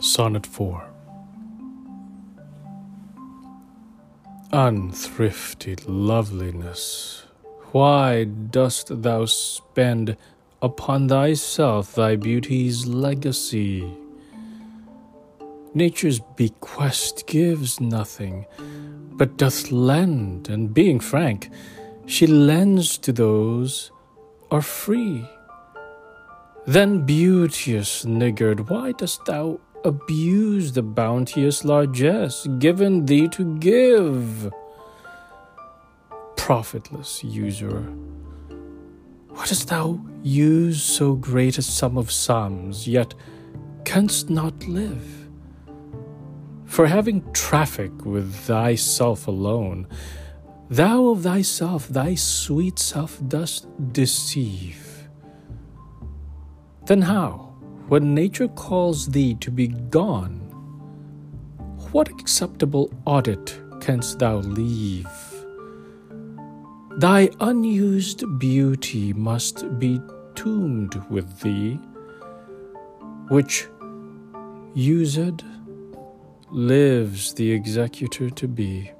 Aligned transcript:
Sonnet 0.00 0.46
4 0.46 0.88
Unthrifty 4.52 5.76
loveliness, 5.88 7.24
why 7.72 8.22
dost 8.22 9.02
thou 9.02 9.24
spend 9.24 10.16
upon 10.62 11.08
thyself 11.08 11.96
thy 11.96 12.14
beauty's 12.14 12.86
legacy? 12.86 13.92
Nature's 15.74 16.20
bequest 16.36 17.26
gives 17.26 17.80
nothing, 17.80 18.46
but 19.16 19.36
doth 19.36 19.72
lend, 19.72 20.48
and 20.48 20.72
being 20.72 21.00
frank, 21.00 21.50
she 22.06 22.28
lends 22.28 22.98
to 22.98 23.12
those 23.12 23.90
are 24.52 24.62
free. 24.62 25.28
Then, 26.66 27.04
beauteous 27.04 28.04
niggard, 28.04 28.70
why 28.70 28.92
dost 28.92 29.24
thou 29.24 29.58
abuse 29.84 30.72
the 30.72 30.82
bounteous 30.82 31.64
largesse 31.64 32.46
given 32.58 33.06
thee 33.06 33.28
to 33.28 33.58
give? 33.58 34.52
Profitless 36.36 37.22
usurer, 37.24 37.92
why 39.28 39.44
dost 39.46 39.68
thou 39.68 40.00
use 40.22 40.82
so 40.82 41.14
great 41.14 41.58
a 41.58 41.62
sum 41.62 41.96
of 41.96 42.10
sums, 42.10 42.88
yet 42.88 43.14
canst 43.84 44.30
not 44.30 44.66
live? 44.66 45.28
For 46.64 46.86
having 46.86 47.24
traffic 47.32 48.04
with 48.04 48.34
thyself 48.34 49.26
alone, 49.26 49.86
thou 50.68 51.08
of 51.08 51.22
thyself, 51.22 51.88
thy 51.88 52.14
sweet 52.14 52.78
self, 52.78 53.20
dost 53.26 53.66
deceive. 53.92 55.08
Then 56.86 57.02
how, 57.02 57.47
when 57.88 58.14
nature 58.14 58.48
calls 58.48 59.06
thee 59.06 59.34
to 59.34 59.50
be 59.50 59.68
gone, 59.68 60.40
what 61.90 62.08
acceptable 62.08 62.92
audit 63.06 63.58
canst 63.80 64.18
thou 64.18 64.36
leave? 64.36 65.08
Thy 66.98 67.30
unused 67.40 68.24
beauty 68.38 69.12
must 69.14 69.78
be 69.78 70.00
tombed 70.34 70.94
with 71.10 71.40
thee, 71.40 71.74
which, 73.28 73.68
used, 74.74 75.42
lives 76.50 77.32
the 77.34 77.52
executor 77.52 78.28
to 78.30 78.48
be. 78.48 78.90